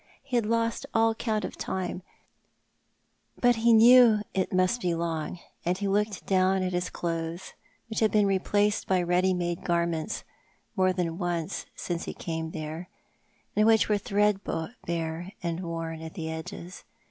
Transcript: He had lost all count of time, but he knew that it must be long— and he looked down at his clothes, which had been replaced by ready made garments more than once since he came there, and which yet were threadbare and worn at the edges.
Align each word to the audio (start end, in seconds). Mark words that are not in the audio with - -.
He 0.23 0.35
had 0.35 0.47
lost 0.47 0.87
all 0.95 1.13
count 1.13 1.45
of 1.45 1.55
time, 1.59 2.01
but 3.39 3.57
he 3.57 3.71
knew 3.71 4.15
that 4.33 4.49
it 4.49 4.51
must 4.51 4.81
be 4.81 4.95
long— 4.95 5.37
and 5.63 5.77
he 5.77 5.87
looked 5.87 6.25
down 6.25 6.63
at 6.63 6.73
his 6.73 6.89
clothes, 6.89 7.53
which 7.87 7.99
had 7.99 8.09
been 8.11 8.25
replaced 8.25 8.87
by 8.87 9.03
ready 9.03 9.31
made 9.31 9.63
garments 9.63 10.23
more 10.75 10.91
than 10.91 11.19
once 11.19 11.67
since 11.75 12.05
he 12.05 12.15
came 12.15 12.49
there, 12.49 12.89
and 13.55 13.67
which 13.67 13.83
yet 13.83 13.89
were 13.89 13.97
threadbare 13.99 15.33
and 15.43 15.59
worn 15.59 16.01
at 16.01 16.15
the 16.15 16.31
edges. 16.31 16.83